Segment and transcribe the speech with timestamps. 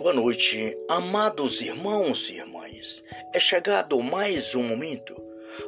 [0.00, 3.04] Boa noite, amados irmãos e irmãs.
[3.34, 5.14] É chegado mais um momento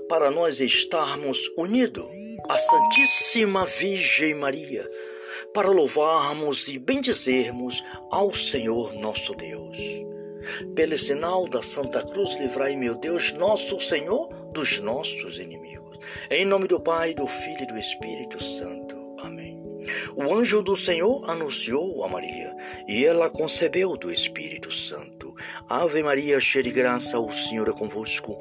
[0.09, 2.07] para nós estarmos unidos
[2.49, 4.89] à Santíssima Virgem Maria,
[5.53, 9.77] para louvarmos e bendizermos ao Senhor nosso Deus.
[10.75, 15.99] Pelo sinal da Santa Cruz, livrai, meu Deus, nosso Senhor, dos nossos inimigos.
[16.31, 18.92] Em nome do Pai, do Filho e do Espírito Santo.
[20.15, 22.55] O anjo do Senhor anunciou a Maria,
[22.87, 25.35] e ela concebeu do Espírito Santo.
[25.69, 28.39] Ave Maria, cheia de graça, o Senhor é convosco.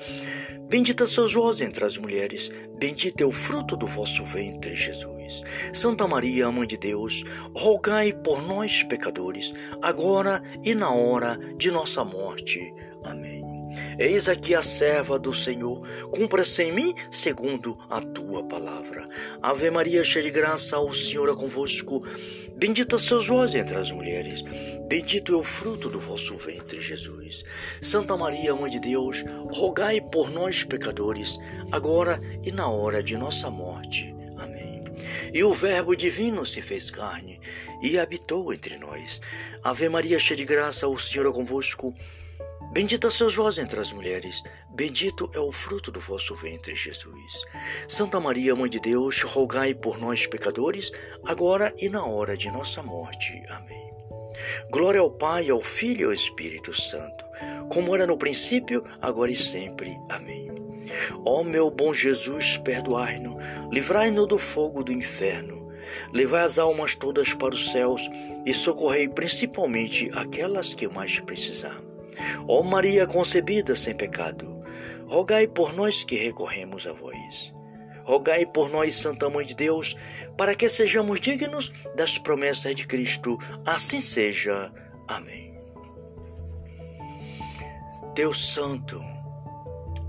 [0.70, 5.44] Bendita sois vós entre as mulheres, bendito é o fruto do vosso ventre, Jesus.
[5.74, 7.24] Santa Maria, Mãe de Deus,
[7.56, 12.74] rogai por nós, pecadores, agora e na hora de nossa morte.
[13.04, 13.41] Amém.
[14.02, 19.08] Eis aqui a serva do Senhor, cumpra-se em mim segundo a tua palavra.
[19.40, 22.04] Ave Maria, cheia de graça, o Senhor é convosco.
[22.56, 24.42] Bendita sois vós entre as mulheres,
[24.88, 27.44] bendito é o fruto do vosso ventre, Jesus.
[27.80, 31.38] Santa Maria, Mãe de Deus, rogai por nós, pecadores,
[31.72, 34.16] agora e na hora de nossa morte.
[34.36, 34.84] Amém.
[35.32, 37.40] E o Verbo divino se fez carne
[37.84, 39.22] e habitou entre nós.
[39.64, 41.94] Ave Maria, cheia de graça, o Senhor é convosco.
[42.72, 47.44] Bendita sois vós entre as mulheres, bendito é o fruto do vosso ventre, Jesus.
[47.86, 50.90] Santa Maria, Mãe de Deus, rogai por nós, pecadores,
[51.26, 53.44] agora e na hora de nossa morte.
[53.50, 53.92] Amém.
[54.72, 57.26] Glória ao Pai, ao Filho e ao Espírito Santo,
[57.68, 60.00] como era no princípio, agora e sempre.
[60.08, 60.50] Amém.
[61.26, 63.36] Ó meu bom Jesus, perdoai-nos,
[63.70, 65.74] livrai-nos do fogo do inferno,
[66.14, 68.10] levai as almas todas para os céus
[68.46, 71.91] e socorrei principalmente aquelas que mais precisar.
[72.48, 74.62] Ó Maria concebida sem pecado,
[75.08, 77.54] rogai por nós que recorremos a vós.
[78.04, 79.96] Rogai por nós, Santa Mãe de Deus,
[80.38, 83.38] para que sejamos dignos das promessas de Cristo.
[83.66, 84.72] Assim seja.
[85.08, 85.54] Amém.
[88.16, 89.02] Deus Santo,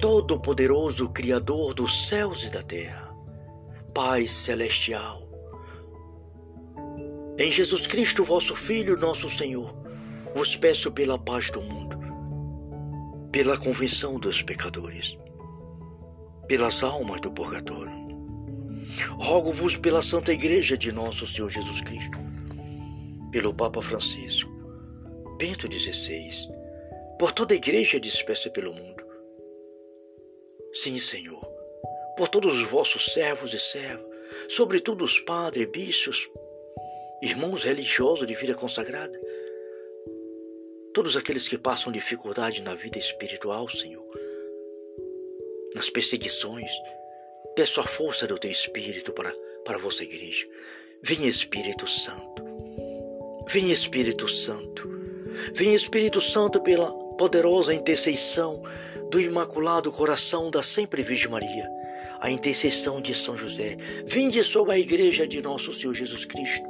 [0.00, 3.14] Todo-Poderoso, Criador dos céus e da terra,
[3.94, 5.22] Pai Celestial,
[7.38, 9.74] em Jesus Cristo, vosso Filho, nosso Senhor,
[10.34, 11.81] vos peço pela paz do mundo
[13.32, 15.16] pela convenção dos pecadores,
[16.47, 17.91] pelas almas do purgatório.
[19.19, 22.19] Rogo-vos pela Santa Igreja de Nosso Senhor Jesus Cristo,
[23.31, 24.53] pelo Papa Francisco,
[25.38, 26.28] Bento XVI,
[27.19, 29.03] por toda a Igreja dispersa pelo mundo.
[30.75, 31.43] Sim, Senhor,
[32.19, 34.04] por todos os vossos servos e servas,
[34.47, 36.28] sobretudo os padres, bichos,
[37.22, 39.19] irmãos religiosos de vida consagrada,
[40.92, 44.06] todos aqueles que passam dificuldade na vida espiritual, Senhor,
[45.75, 46.70] nas perseguições.
[47.56, 50.47] Peço a força do Teu Espírito para, para a vossa igreja.
[51.02, 52.42] Vem Espírito Santo.
[53.48, 54.88] Vem Espírito Santo.
[55.54, 58.62] Vem Espírito Santo pela poderosa intercessão
[59.10, 61.69] do Imaculado Coração da Sempre Virgem Maria,
[62.20, 63.76] a intercessão de São José.
[64.04, 66.66] Vinde sobre a igreja de nosso Senhor Jesus Cristo.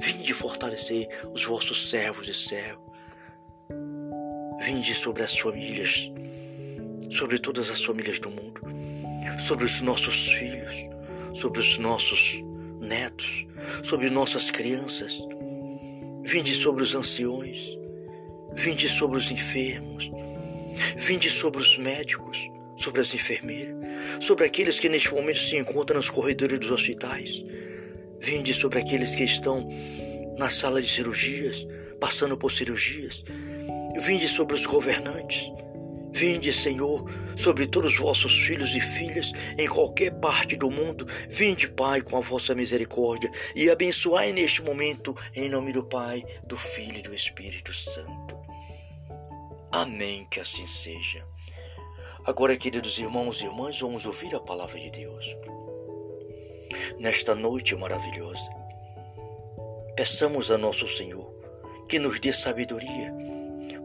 [0.00, 2.83] Vinde fortalecer os vossos servos e servas
[4.64, 6.10] Vinde sobre as famílias,
[7.10, 8.62] sobre todas as famílias do mundo,
[9.38, 10.88] sobre os nossos filhos,
[11.34, 12.42] sobre os nossos
[12.80, 13.46] netos,
[13.82, 15.18] sobre nossas crianças.
[16.22, 17.76] Vinde sobre os anciões,
[18.54, 20.10] vinde sobre os enfermos,
[20.96, 22.48] vinde sobre os médicos,
[22.78, 23.76] sobre as enfermeiras,
[24.18, 27.44] sobre aqueles que neste momento se encontram nos corredores dos hospitais.
[28.18, 29.68] Vinde sobre aqueles que estão
[30.38, 31.66] na sala de cirurgias,
[32.00, 33.22] passando por cirurgias.
[33.96, 35.52] Vinde sobre os governantes.
[36.14, 37.04] Vinde, Senhor,
[37.36, 41.06] sobre todos os vossos filhos e filhas em qualquer parte do mundo.
[41.28, 46.56] Vinde, Pai, com a vossa misericórdia e abençoai neste momento, em nome do Pai, do
[46.56, 48.36] Filho e do Espírito Santo.
[49.72, 51.26] Amém, que assim seja.
[52.24, 55.36] Agora, queridos irmãos e irmãs, vamos ouvir a palavra de Deus.
[56.98, 58.48] Nesta noite maravilhosa,
[59.96, 61.32] peçamos a nosso Senhor
[61.88, 63.33] que nos dê sabedoria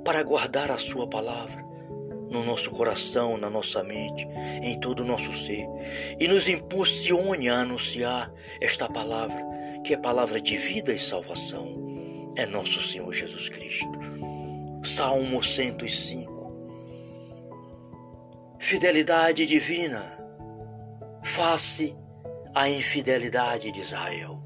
[0.04, 1.70] para guardar a Sua palavra
[2.30, 4.28] no nosso coração, na nossa mente,
[4.62, 5.68] em todo o nosso ser,
[6.20, 8.32] e nos impulsione a anunciar
[8.62, 9.44] esta palavra,
[9.84, 13.90] que é palavra de vida e salvação, é nosso Senhor Jesus Cristo.
[14.84, 16.40] Salmo 105
[18.60, 20.18] Fidelidade divina,
[21.24, 21.96] face
[22.54, 24.44] à infidelidade de Israel.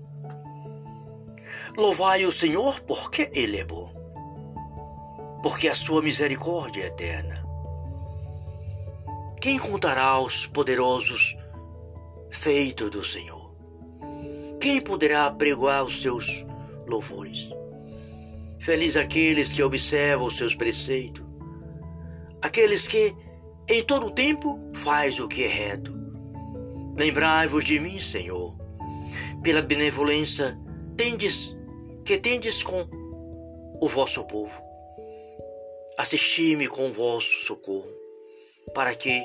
[1.76, 3.93] Louvai o Senhor porque Ele é bom
[5.44, 7.44] porque a sua misericórdia é eterna.
[9.42, 11.36] Quem contará aos poderosos
[12.32, 13.54] feitos do Senhor?
[14.62, 16.46] Quem poderá apregoar os seus
[16.88, 17.52] louvores?
[18.58, 21.26] Feliz aqueles que observam os seus preceitos,
[22.42, 23.14] aqueles que
[23.68, 25.94] em todo o tempo faz o que é reto.
[26.98, 28.56] Lembrai-vos de mim, Senhor,
[29.42, 30.58] pela benevolência
[30.96, 31.54] tendes,
[32.06, 32.88] que tendes com
[33.82, 34.73] o vosso povo.
[35.98, 37.92] Assisti-me com o vosso socorro,
[38.74, 39.24] para que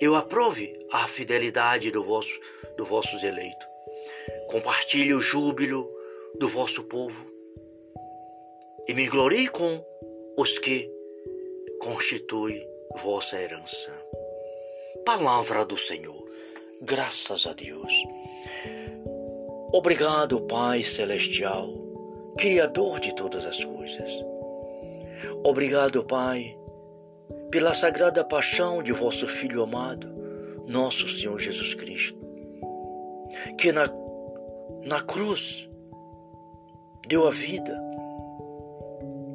[0.00, 2.38] eu aprove a fidelidade do vosso,
[2.76, 3.66] do vossos eleitos.
[4.48, 5.90] Compartilhe o júbilo
[6.38, 7.30] do vosso povo
[8.86, 9.84] e me glorie com
[10.36, 10.90] os que
[11.80, 12.66] constituem
[12.96, 13.90] vossa herança.
[15.04, 16.26] Palavra do Senhor,
[16.80, 17.92] graças a Deus.
[19.72, 21.68] Obrigado, Pai Celestial,
[22.38, 24.35] Criador de todas as coisas.
[25.44, 26.56] Obrigado, Pai,
[27.50, 30.08] pela sagrada paixão de vosso Filho amado,
[30.66, 32.18] nosso Senhor Jesus Cristo,
[33.58, 33.88] que na,
[34.84, 35.68] na cruz
[37.06, 37.80] deu a vida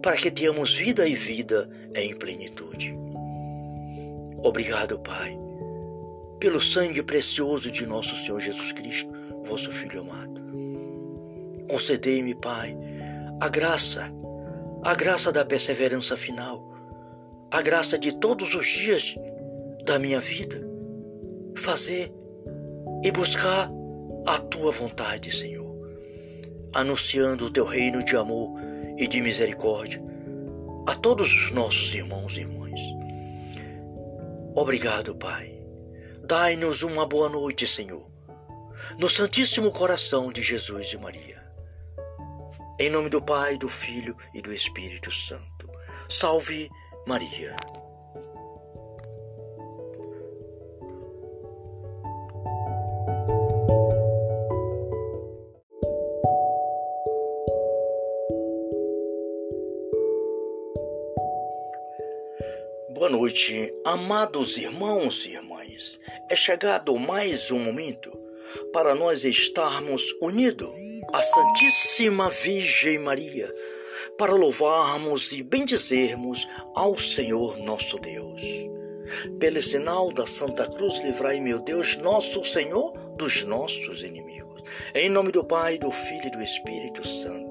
[0.02, 2.98] para que tenhamos vida e vida em plenitude.
[4.44, 5.38] Obrigado, Pai,
[6.40, 9.12] pelo sangue precioso de nosso Senhor Jesus Cristo,
[9.44, 10.42] vosso Filho amado.
[11.70, 12.76] Concedei-me, Pai,
[13.40, 14.12] a graça,
[14.84, 16.74] a graça da perseverança final,
[17.52, 19.16] a graça de todos os dias
[19.86, 20.60] da minha vida,
[21.56, 22.12] fazer
[23.04, 23.70] e buscar
[24.26, 25.72] a tua vontade, Senhor,
[26.74, 28.60] anunciando o teu reino de amor
[28.98, 30.02] e de misericórdia
[30.88, 32.80] a todos os nossos irmãos e irmãs.
[34.56, 35.60] Obrigado, Pai.
[36.24, 38.06] Dai-nos uma boa noite, Senhor,
[38.98, 41.41] no Santíssimo Coração de Jesus e Maria.
[42.82, 45.70] Em nome do Pai, do Filho e do Espírito Santo.
[46.10, 46.68] Salve
[47.06, 47.56] Maria.
[62.90, 66.00] Boa noite, amados irmãos e irmãs.
[66.28, 68.12] É chegado mais um momento
[68.74, 70.81] para nós estarmos unidos
[71.14, 73.54] à Santíssima Virgem Maria,
[74.18, 78.42] para louvarmos e bendizermos ao Senhor nosso Deus.
[79.40, 84.64] Pelo sinal da Santa Cruz, livrai, meu Deus, nosso Senhor, dos nossos inimigos.
[84.96, 87.51] Em nome do Pai, do Filho e do Espírito Santo.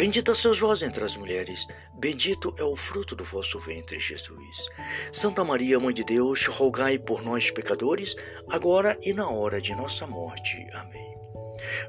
[0.00, 4.70] Bendita sois vós entre as mulheres, bendito é o fruto do vosso ventre, Jesus.
[5.12, 8.16] Santa Maria, Mãe de Deus, rogai por nós, pecadores,
[8.48, 10.66] agora e na hora de nossa morte.
[10.72, 11.14] Amém.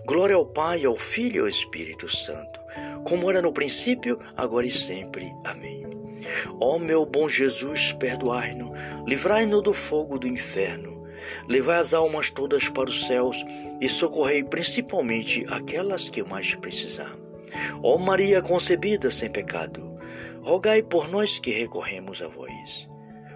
[0.06, 2.60] Glória ao Pai, ao Filho e ao Espírito Santo,
[3.06, 5.32] como era no princípio, agora e sempre.
[5.46, 5.88] Amém.
[6.60, 8.77] Ó meu bom Jesus, perdoai-nos,
[9.08, 11.08] livrai-nos do fogo do inferno,
[11.48, 13.38] levai as almas todas para os céus
[13.80, 17.30] e socorrei principalmente aquelas que mais precisar.
[17.84, 19.98] Ó Maria concebida sem pecado,
[20.41, 22.89] rogai por nós que recorremos a vós.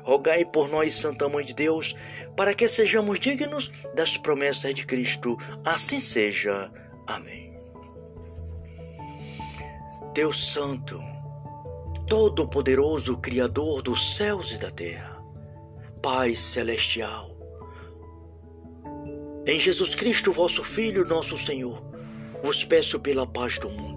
[0.04, 1.96] Rogai por nós, Santa Mãe de Deus,
[2.36, 5.36] para que sejamos dignos das promessas de Cristo.
[5.64, 6.72] Assim seja.
[7.08, 7.56] Amém.
[10.14, 11.02] Deus Santo,
[12.08, 15.22] Todo-Poderoso, Criador dos céus e da terra,
[16.02, 17.36] Pai Celestial,
[19.48, 21.84] em Jesus Cristo, vosso Filho, nosso Senhor,
[22.42, 23.95] vos peço pela paz do mundo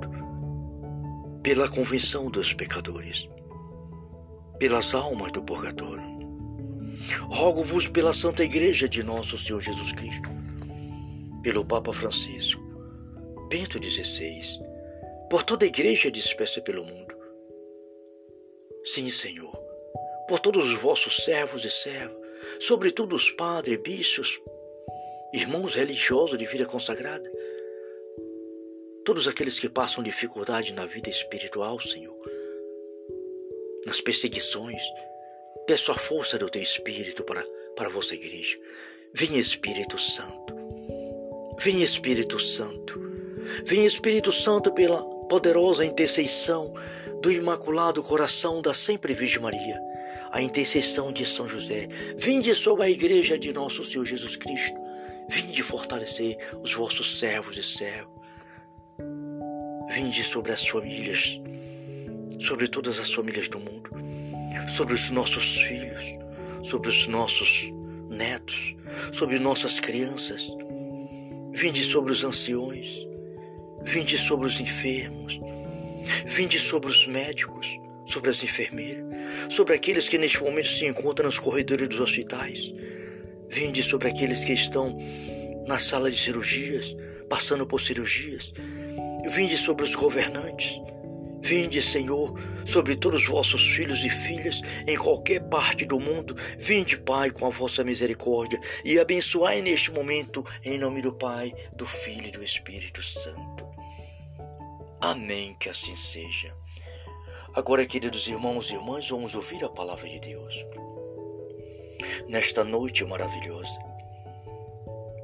[1.43, 3.29] pela convenção dos pecadores,
[4.59, 6.03] pelas almas do purgatório.
[7.31, 10.29] Rogo-vos pela Santa Igreja de nosso Senhor Jesus Cristo,
[11.43, 12.61] pelo Papa Francisco,
[13.49, 14.41] Bento XVI,
[15.31, 17.17] por toda a Igreja dispersa pelo mundo.
[18.85, 19.57] Sim, Senhor,
[20.27, 22.17] por todos os vossos servos e servas,
[22.59, 24.41] sobretudo os padres, bichos,
[25.33, 27.31] irmãos religiosos de vida consagrada,
[29.09, 32.15] todos aqueles que passam dificuldade na vida espiritual, Senhor,
[33.87, 34.83] nas perseguições.
[35.67, 37.43] Peço a força do Teu Espírito para,
[37.75, 38.59] para vossa igreja.
[39.15, 40.55] Vem Espírito Santo.
[41.59, 43.01] Vem Espírito Santo.
[43.65, 46.75] Vem Espírito Santo pela poderosa intercessão
[47.23, 49.81] do Imaculado Coração da Sempre Virgem Maria,
[50.31, 51.89] a intercessão de São José.
[52.15, 54.79] Vinde sobre a igreja de nosso Senhor Jesus Cristo.
[55.31, 58.18] Vinde fortalecer os vossos servos e servos.
[59.91, 61.41] Vinde sobre as famílias,
[62.39, 63.91] sobre todas as famílias do mundo,
[64.69, 66.19] sobre os nossos filhos,
[66.63, 67.71] sobre os nossos
[68.11, 68.77] netos,
[69.13, 70.55] sobre nossas crianças.
[71.53, 73.07] Vinde sobre os anciões,
[73.83, 75.41] vinde sobre os enfermos,
[76.27, 79.05] vinde sobre os médicos, sobre as enfermeiras,
[79.49, 82.75] sobre aqueles que neste momento se encontram nos corredores dos hospitais.
[83.49, 84.97] Vinde sobre aqueles que estão
[85.67, 86.95] na sala de cirurgias,
[87.29, 88.53] passando por cirurgias.
[89.29, 90.81] Vinde sobre os governantes,
[91.41, 92.35] Vinde, Senhor,
[92.67, 96.35] sobre todos os vossos filhos e filhas em qualquer parte do mundo.
[96.59, 101.87] Vinde, Pai, com a vossa misericórdia e abençoai neste momento, em nome do Pai, do
[101.87, 103.67] Filho e do Espírito Santo.
[105.01, 106.55] Amém, que assim seja.
[107.55, 110.67] Agora, queridos irmãos e irmãs, vamos ouvir a palavra de Deus.
[112.29, 113.79] Nesta noite maravilhosa,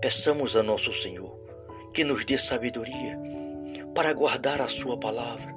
[0.01, 1.39] peçamos a nosso Senhor
[1.93, 3.44] que nos dê sabedoria
[3.95, 5.55] para guardar a Sua palavra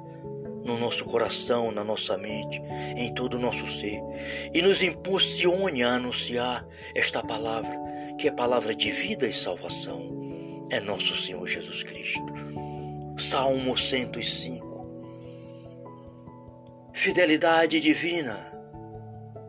[0.64, 2.60] no nosso coração, na nossa mente,
[2.94, 4.00] em todo o nosso ser,
[4.52, 7.74] e nos impulsione a anunciar esta palavra,
[8.18, 10.10] que é palavra de vida e salvação,
[10.70, 12.26] é nosso Senhor Jesus Cristo.
[13.16, 14.68] Salmo 105
[16.92, 18.52] Fidelidade divina,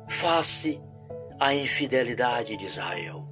[0.08, 0.80] face
[1.40, 3.28] à infidelidade de Israel.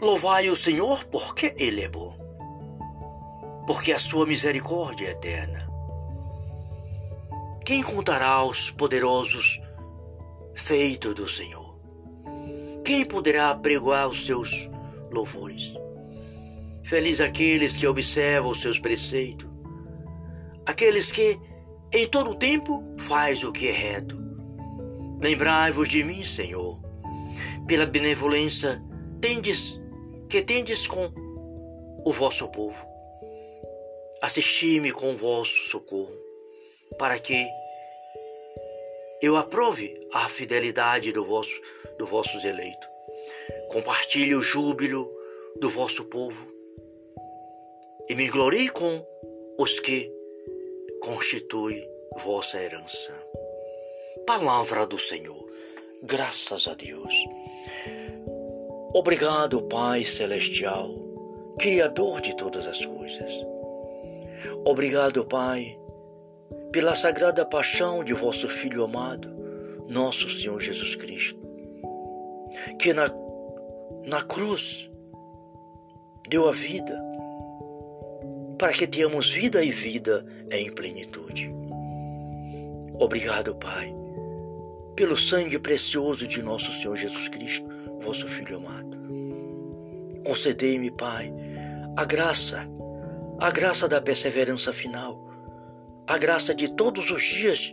[0.00, 2.21] Louvai o Senhor porque Ele é bom,
[3.66, 5.68] porque a sua misericórdia é eterna.
[7.64, 9.60] Quem contará aos poderosos
[10.54, 11.78] feitos do Senhor?
[12.84, 14.68] Quem poderá pregoar os seus
[15.10, 15.74] louvores?
[16.82, 19.48] Feliz aqueles que observam os seus preceitos,
[20.66, 21.38] aqueles que
[21.92, 24.20] em todo o tempo faz o que é reto.
[25.20, 26.80] Lembrai-vos de mim, Senhor,
[27.66, 28.82] pela benevolência
[29.20, 29.80] tendes
[30.28, 31.12] que tendes com
[32.04, 32.91] o vosso povo.
[34.22, 36.16] Assisti-me com o vosso socorro
[36.96, 37.44] para que
[39.20, 41.60] eu aprove a fidelidade do vosso,
[41.98, 42.88] do vossos eleitos.
[43.68, 45.12] Compartilhe o júbilo
[45.58, 46.46] do vosso povo
[48.08, 49.04] e me glorie com
[49.58, 50.08] os que
[51.00, 51.84] constituem
[52.16, 53.12] vossa herança.
[54.24, 55.50] Palavra do Senhor,
[56.00, 57.12] graças a Deus.
[58.94, 60.94] Obrigado, Pai Celestial,
[61.58, 63.51] Criador de todas as coisas.
[64.64, 65.78] Obrigado, Pai,
[66.70, 69.28] pela sagrada paixão de vosso Filho amado,
[69.88, 71.40] nosso Senhor Jesus Cristo,
[72.78, 73.10] que na,
[74.06, 74.90] na cruz
[76.28, 76.98] deu a vida,
[78.58, 81.52] para que tenhamos vida e vida em plenitude.
[82.94, 83.92] Obrigado, Pai,
[84.94, 87.68] pelo sangue precioso de nosso Senhor Jesus Cristo,
[88.00, 88.96] vosso Filho amado.
[90.24, 91.32] Concedei-me, Pai,
[91.96, 92.68] a graça,
[93.42, 95.28] a graça da perseverança final
[96.06, 97.72] a graça de todos os dias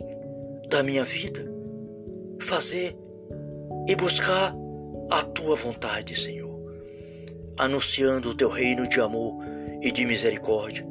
[0.68, 1.46] da minha vida,
[2.40, 2.96] fazer
[3.86, 4.52] e buscar
[5.08, 6.58] a tua vontade, Senhor,
[7.56, 9.44] anunciando o teu reino de amor
[9.80, 10.84] e de misericórdia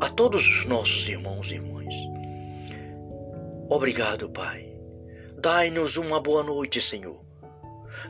[0.00, 1.94] a todos os nossos irmãos e irmãs.
[3.68, 4.66] Obrigado, Pai.
[5.38, 7.22] Dai-nos uma boa noite, Senhor,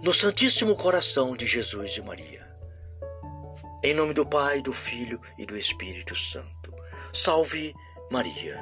[0.04, 2.39] no Santíssimo Coração de Jesus e Maria.
[3.82, 6.70] Em nome do Pai, do Filho e do Espírito Santo.
[7.14, 7.74] Salve
[8.10, 8.60] Maria.